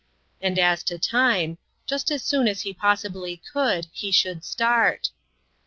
[0.41, 5.11] And as to time: just as soon as he possibly could, he should start.